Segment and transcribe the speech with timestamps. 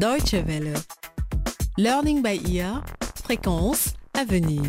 [0.00, 0.72] Deutsche Welle.
[1.76, 2.82] Learning by ear.
[3.22, 4.62] Fréquence à venir.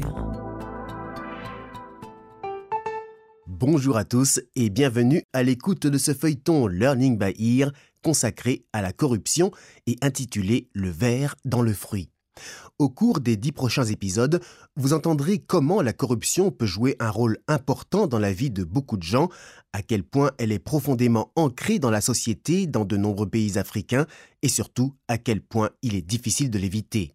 [3.48, 7.72] Bonjour à tous et bienvenue à l'écoute de ce feuilleton Learning by Ear
[8.04, 9.52] consacré à la corruption
[9.88, 12.10] et intitulé Le verre dans le fruit.
[12.82, 14.42] Au cours des dix prochains épisodes,
[14.76, 18.98] vous entendrez comment la corruption peut jouer un rôle important dans la vie de beaucoup
[18.98, 19.30] de gens,
[19.72, 24.08] à quel point elle est profondément ancrée dans la société dans de nombreux pays africains
[24.42, 27.14] et surtout à quel point il est difficile de l'éviter.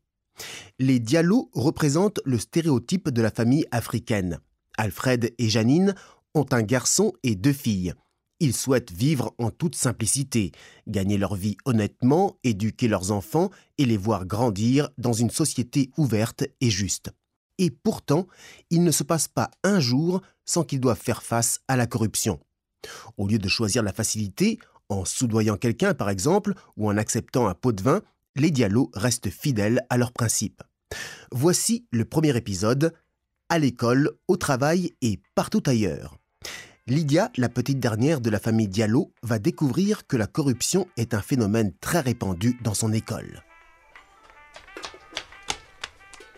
[0.78, 4.38] Les Diallo représentent le stéréotype de la famille africaine.
[4.78, 5.96] Alfred et Janine
[6.34, 7.92] ont un garçon et deux filles.
[8.38, 10.52] Ils souhaitent vivre en toute simplicité,
[10.86, 16.44] gagner leur vie honnêtement, éduquer leurs enfants et les voir grandir dans une société ouverte
[16.60, 17.10] et juste.
[17.58, 18.26] Et pourtant,
[18.68, 22.38] il ne se passe pas un jour sans qu'ils doivent faire face à la corruption.
[23.16, 24.58] Au lieu de choisir la facilité,
[24.90, 28.02] en soudoyant quelqu'un par exemple, ou en acceptant un pot de vin,
[28.36, 30.62] les Diallo restent fidèles à leurs principes.
[31.32, 32.92] Voici le premier épisode,
[33.48, 36.18] à l'école, au travail et partout ailleurs.
[36.88, 41.20] Lydia, la petite dernière de la famille Diallo, va découvrir que la corruption est un
[41.20, 43.42] phénomène très répandu dans son école.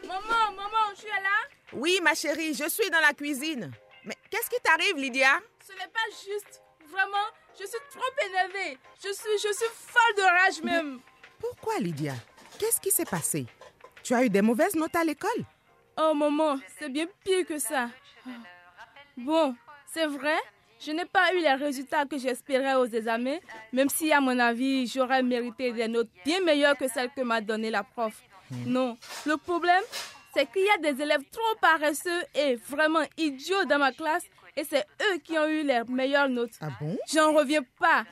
[0.06, 1.38] Maman, maman, tu es là
[1.74, 3.70] Oui, ma chérie, je suis dans la cuisine.
[4.06, 5.38] Mais qu'est-ce qui t'arrive, Lydia?
[5.66, 6.62] Ce n'est pas juste.
[6.91, 8.78] Vraiment, je suis trop énervée.
[9.04, 11.00] Je suis, je suis folle de rage même.
[11.38, 12.14] Pourquoi, Lydia?
[12.58, 13.44] Qu'est-ce qui s'est passé?
[14.02, 15.44] Tu as eu des mauvaises notes à l'école?
[15.98, 17.91] Oh maman, c'est bien pire que ça.
[19.14, 19.54] Bon,
[19.92, 20.36] c'est vrai,
[20.81, 23.39] je n'ai pas eu les résultats que j'espérais aux examens,
[23.72, 27.41] même si à mon avis, j'aurais mérité des notes bien meilleures que celles que m'a
[27.41, 28.14] données la prof.
[28.64, 29.83] Non, le problème,
[30.34, 34.25] c'est qu'il y a des élèves trop paresseux et vraiment idiots dans ma classe
[34.56, 36.55] et c'est eux qui ont eu les meilleures notes.
[36.61, 36.97] Ah bon?
[37.12, 38.05] J'en reviens pas.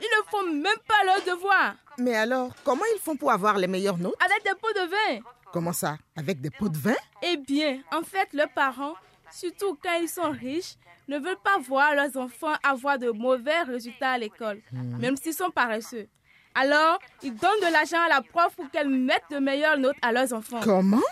[0.00, 1.74] Ils ne font même pas leurs devoirs.
[1.98, 4.14] Mais alors, comment ils font pour avoir les meilleures notes?
[4.24, 5.22] Avec des pots de vin.
[5.52, 5.98] Comment ça?
[6.16, 6.96] Avec des pots de vin?
[7.22, 8.94] Eh bien, en fait, leurs parents,
[9.30, 10.76] surtout quand ils sont riches,
[11.10, 15.50] ne veulent pas voir leurs enfants avoir de mauvais résultats à l'école, même s'ils sont
[15.50, 16.08] paresseux.
[16.54, 20.12] Alors, ils donnent de l'argent à la prof pour qu'elle mette de meilleures notes à
[20.12, 20.60] leurs enfants.
[20.62, 21.02] Comment?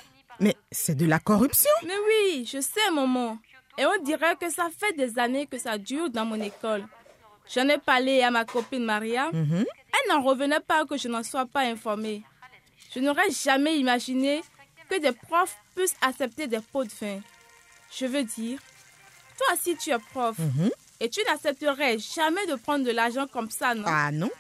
[0.41, 3.39] Mais c'est de la corruption Mais oui, je sais, maman.
[3.77, 6.85] Et on dirait que ça fait des années que ça dure dans mon école.
[7.53, 9.31] J'en ai parlé à ma copine Maria.
[9.33, 9.65] Mhm.
[9.65, 12.23] Elle n'en revenait pas que je n'en sois pas informée.
[12.95, 14.43] Je n'aurais jamais imaginé
[14.89, 17.21] que des profs puissent accepter des pots de vin.
[17.97, 18.59] Je veux dire,
[19.38, 20.71] toi si tu es prof Mhm.
[21.00, 23.84] et tu n'accepterais jamais de prendre de l'argent comme ça, non?
[23.87, 24.31] Ah non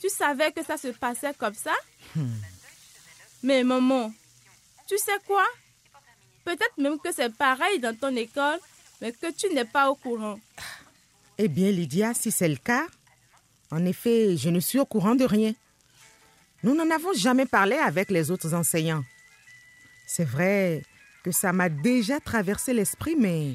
[0.00, 1.74] Tu savais que ça se passait comme ça?
[3.42, 4.12] Mais maman,
[4.86, 5.44] tu sais quoi?
[6.44, 8.58] Peut-être même que c'est pareil dans ton école,
[9.00, 10.38] mais que tu n'es pas au courant.
[11.36, 12.86] Eh bien, Lydia, si c'est le cas,
[13.70, 15.52] en effet, je ne suis au courant de rien.
[16.64, 19.04] Nous n'en avons jamais parlé avec les autres enseignants.
[20.06, 20.82] C'est vrai
[21.22, 23.54] que ça m'a déjà traversé l'esprit, mais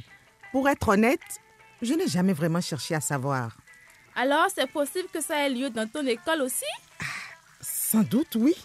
[0.54, 1.42] pour être honnête,
[1.82, 3.58] je n'ai jamais vraiment cherché à savoir.
[4.16, 6.72] Alors c'est possible que ça ait lieu dans ton école aussi?
[7.60, 8.56] Sans doute, oui.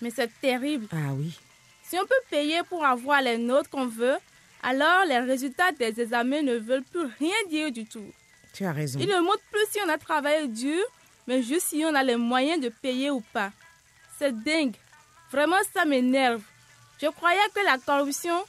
[0.00, 0.86] Mais c'est terrible.
[0.92, 1.36] Ah oui.
[1.82, 4.16] Si on peut payer pour avoir les notes qu'on veut,
[4.62, 8.12] alors les résultats des examens ne veulent plus rien dire du tout.
[8.52, 9.00] Tu as raison.
[9.00, 10.82] Ils ne montrent plus si on a travaillé dur,
[11.26, 13.50] mais juste si on a les moyens de payer ou pas.
[14.16, 14.76] C'est dingue.
[15.32, 16.42] Vraiment, ça m'énerve.
[17.02, 18.44] Je croyais que la corruption,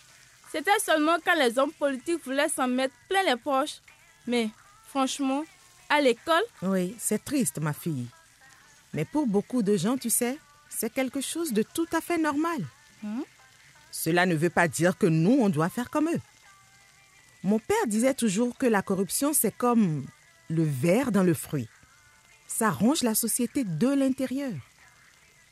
[0.55, 3.81] c'était seulement quand les hommes politiques voulaient s'en mettre plein les poches.
[4.25, 4.49] Mais
[4.87, 5.43] franchement,
[5.89, 8.07] à l'école, Oui, c'est triste, ma fille.
[8.93, 10.37] Mais pour beaucoup de gens, tu sais,
[10.69, 12.65] c'est quelque chose de tout à fait normal.
[13.03, 13.23] Hmm?
[13.91, 16.21] Cela ne veut pas dire que nous, on doit faire comme eux.
[17.43, 20.05] Mon père disait toujours que la corruption, c'est comme
[20.49, 21.67] le verre dans le fruit.
[22.47, 24.53] Ça ronge la société de l'intérieur.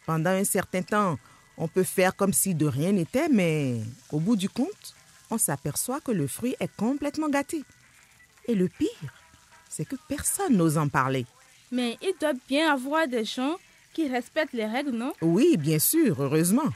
[0.06, 1.19] Pendant un certain temps,
[1.58, 3.81] on peut faire comme si de rien n'était, mais
[4.12, 4.96] au bout du compte,
[5.30, 7.64] on s'aperçoit que le fruit est complètement gâté.
[8.47, 9.14] Et le pire,
[9.69, 11.25] c'est que personne n'ose en parler.
[11.72, 13.56] mais il doit bien avoir des gens
[13.94, 15.13] qui respectent les règles, non?
[15.22, 16.72] Oui, bien sûr, heureusement.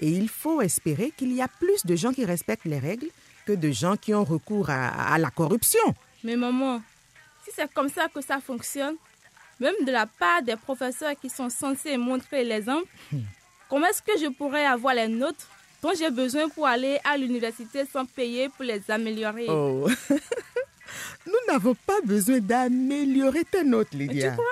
[0.00, 3.08] Et il faut espérer qu'il y a plus de gens qui respectent les règles
[3.46, 5.94] que de gens qui ont recours à, à la corruption.
[6.22, 6.80] Mais maman,
[7.44, 8.94] si c'est comme ça que ça fonctionne,
[9.60, 12.86] même de la part des professeurs qui sont censés montrer l'exemple,
[13.68, 15.46] comment est-ce que je pourrais avoir les notes
[15.82, 19.46] dont j'ai besoin pour aller à l'université sans payer pour les améliorer?
[19.48, 19.88] Oh.
[21.26, 24.32] Nous n'avons pas besoin d'améliorer tes notes, Tu Lydia.
[24.32, 24.44] crois?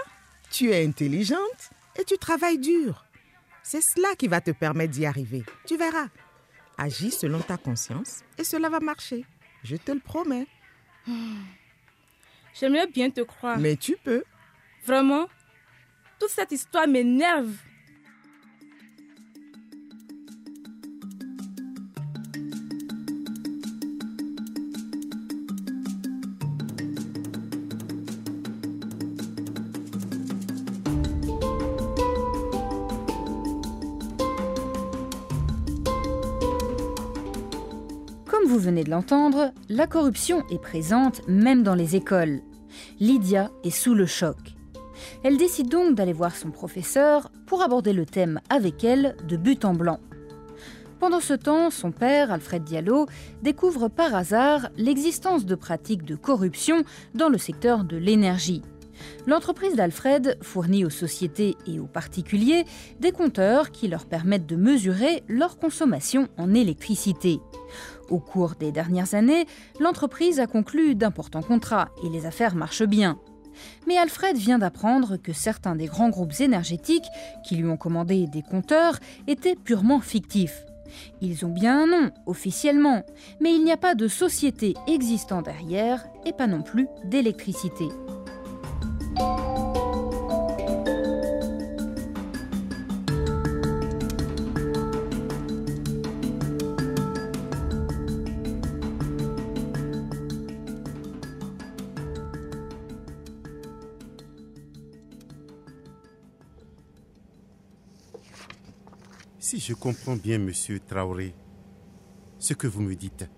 [0.50, 3.04] Tu es intelligente et tu travailles dur.
[3.62, 5.42] C'est cela qui va te permettre d'y arriver.
[5.66, 6.06] Tu verras.
[6.78, 9.24] Agis selon ta conscience et cela va marcher.
[9.64, 10.46] Je te le promets.
[12.54, 13.58] J'aimerais bien te croire.
[13.58, 14.24] Mais tu peux.
[14.86, 15.28] Vraiment
[16.18, 17.50] Toute cette histoire m'énerve.
[38.56, 42.40] Vous venez de l'entendre, la corruption est présente même dans les écoles.
[43.00, 44.38] Lydia est sous le choc.
[45.22, 49.66] Elle décide donc d'aller voir son professeur pour aborder le thème avec elle de but
[49.66, 50.00] en blanc.
[51.00, 53.04] Pendant ce temps, son père, Alfred Diallo,
[53.42, 56.82] découvre par hasard l'existence de pratiques de corruption
[57.14, 58.62] dans le secteur de l'énergie.
[59.26, 62.64] L'entreprise d'Alfred fournit aux sociétés et aux particuliers
[63.00, 67.38] des compteurs qui leur permettent de mesurer leur consommation en électricité.
[68.08, 69.46] Au cours des dernières années,
[69.80, 73.18] l'entreprise a conclu d'importants contrats et les affaires marchent bien.
[73.86, 77.06] Mais Alfred vient d'apprendre que certains des grands groupes énergétiques
[77.44, 80.64] qui lui ont commandé des compteurs étaient purement fictifs.
[81.20, 83.02] Ils ont bien un nom, officiellement,
[83.40, 87.88] mais il n'y a pas de société existant derrière et pas non plus d'électricité.
[109.48, 111.32] Si je comprends bien, monsieur Traoré,
[112.40, 113.30] ce que vous me dites,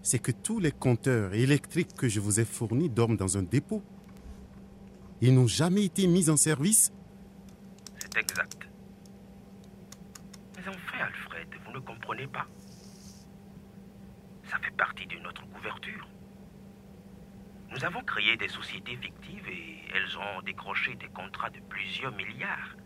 [0.00, 3.82] c'est que tous les compteurs électriques que je vous ai fournis dorment dans un dépôt.
[5.20, 6.94] Ils n'ont jamais été mis en service
[7.98, 8.66] C'est exact.
[10.56, 12.46] Mais enfin, Alfred, vous ne comprenez pas.
[14.50, 16.08] Ça fait partie de notre couverture.
[17.70, 22.78] Nous avons créé des sociétés fictives et elles ont décroché des contrats de plusieurs milliards.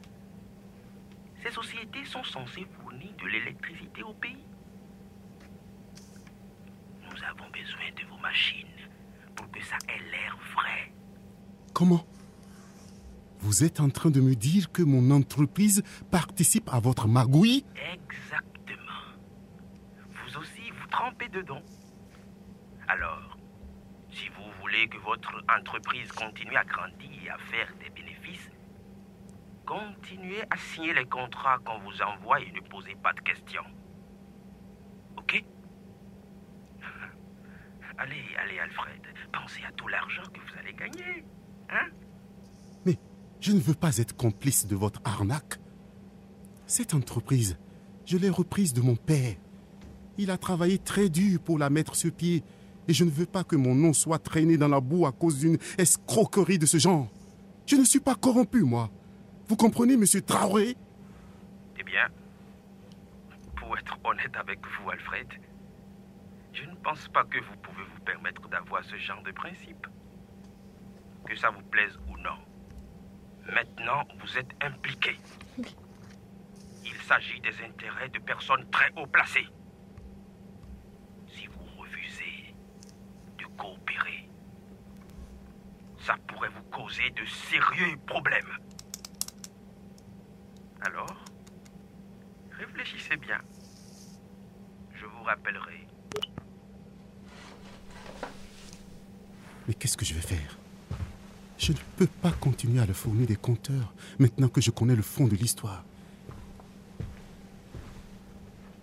[1.43, 4.45] Ces sociétés sont censées fournir de l'électricité au pays.
[7.03, 8.67] Nous avons besoin de vos machines
[9.35, 10.93] pour que ça ait l'air vrai.
[11.73, 12.05] Comment?
[13.41, 17.65] Vous êtes en train de me dire que mon entreprise participe à votre magouille?
[17.93, 19.15] Exactement.
[20.11, 21.63] Vous aussi, vous trempez dedans.
[22.89, 23.39] Alors,
[24.11, 28.51] si vous voulez que votre entreprise continue à grandir et à faire des bénéfices,
[29.69, 33.65] continuez à signer les contrats qu'on vous envoie et ne posez pas de questions.
[35.19, 35.45] Ok?
[37.99, 41.25] Allez, allez, Alfred, pensez à tout l'argent que vous allez gagner.
[41.69, 41.89] Hein?
[42.87, 42.97] Mais
[43.41, 45.59] je ne veux pas être complice de votre arnaque.
[46.67, 47.59] Cette entreprise,
[48.07, 49.35] je l'ai reprise de mon père.
[50.17, 52.43] Il a travaillé très dur pour la mettre sur pied
[52.87, 55.41] et je ne veux pas que mon nom soit traîné dans la boue à cause
[55.41, 57.09] d'une escroquerie de ce genre.
[57.67, 58.91] Je ne suis pas corrompu, moi.
[59.49, 60.77] Vous comprenez, monsieur Traoré?
[61.79, 62.07] Eh bien,
[63.57, 65.27] pour être honnête avec vous, Alfred,
[66.53, 69.87] je ne pense pas que vous pouvez vous permettre d'avoir ce genre de principe.
[71.27, 72.37] Que ça vous plaise ou non.
[73.51, 75.17] Maintenant, vous êtes impliqué.
[76.85, 79.49] Il s'agit des intérêts de personnes très haut placées.
[81.27, 82.55] Si vous refusez
[83.39, 84.29] de coopérer,
[86.01, 88.59] ça pourrait vous causer de sérieux problèmes.
[90.89, 91.23] Alors,
[92.51, 93.39] réfléchissez bien.
[94.95, 95.87] Je vous rappellerai.
[99.67, 100.59] Mais qu'est-ce que je vais faire?
[101.59, 105.03] Je ne peux pas continuer à le fournir des compteurs maintenant que je connais le
[105.03, 105.85] fond de l'histoire.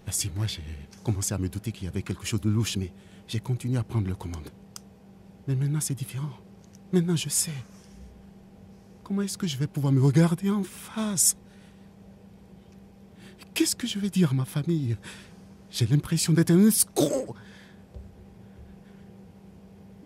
[0.06, 0.62] Ah si, moi j'ai
[1.04, 2.94] commencé à me douter qu'il y avait quelque chose de louche, mais
[3.28, 4.52] j'ai continué à prendre le commande.
[5.48, 6.38] Mais maintenant c'est différent.
[6.94, 7.64] Maintenant je sais.
[9.04, 11.36] Comment est-ce que je vais pouvoir me regarder en face?
[13.56, 14.98] Qu'est-ce que je vais dire à ma famille?
[15.72, 17.34] J'ai l'impression d'être un escroc.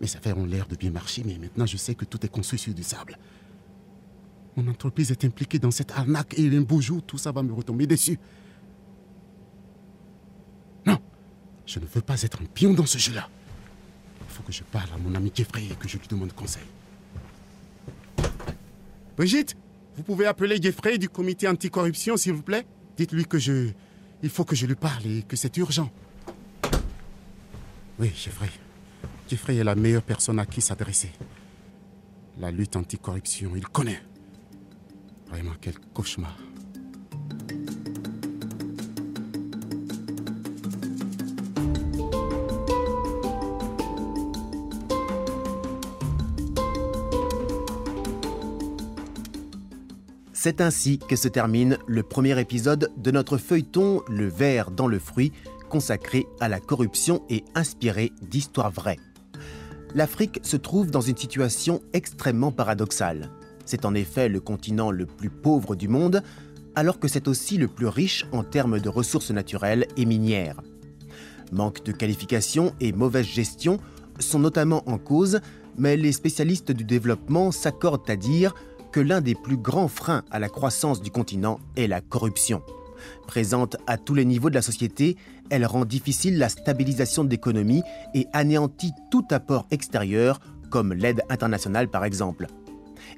[0.00, 2.58] Mes affaires ont l'air de bien marcher, mais maintenant je sais que tout est construit
[2.58, 3.18] sur du sable.
[4.56, 7.52] Mon entreprise est impliquée dans cette arnaque et un beau jour, tout ça va me
[7.52, 8.18] retomber dessus.
[10.86, 10.98] Non,
[11.66, 13.28] je ne veux pas être un pion dans ce jeu-là.
[14.20, 16.62] Il faut que je parle à mon ami Jeffrey et que je lui demande conseil.
[19.16, 19.56] Brigitte,
[19.96, 22.64] vous pouvez appeler Jeffrey du comité anticorruption, s'il vous plaît?
[22.96, 23.70] Dites-lui que je...
[24.22, 25.90] Il faut que je lui parle et que c'est urgent.
[27.98, 28.50] Oui, Jeffrey.
[29.28, 31.10] Jeffrey est la meilleure personne à qui s'adresser.
[32.38, 34.02] La lutte anticorruption, il connaît.
[35.28, 36.36] Vraiment, quel cauchemar.
[50.42, 54.98] C'est ainsi que se termine le premier épisode de notre feuilleton Le verre dans le
[54.98, 55.32] fruit,
[55.68, 58.96] consacré à la corruption et inspiré d'histoires vraies.
[59.94, 63.28] L'Afrique se trouve dans une situation extrêmement paradoxale.
[63.66, 66.22] C'est en effet le continent le plus pauvre du monde,
[66.74, 70.62] alors que c'est aussi le plus riche en termes de ressources naturelles et minières.
[71.52, 73.78] Manque de qualification et mauvaise gestion
[74.18, 75.40] sont notamment en cause,
[75.76, 78.54] mais les spécialistes du développement s'accordent à dire
[78.92, 82.62] que l'un des plus grands freins à la croissance du continent est la corruption.
[83.26, 85.16] Présente à tous les niveaux de la société,
[85.48, 87.82] elle rend difficile la stabilisation de l'économie
[88.14, 92.46] et anéantit tout apport extérieur, comme l'aide internationale par exemple.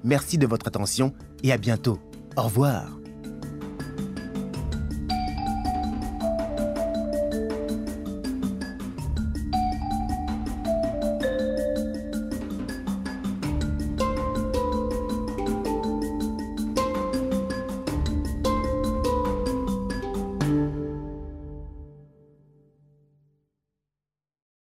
[0.05, 1.99] Merci de votre attention et à bientôt.
[2.37, 3.01] Au revoir.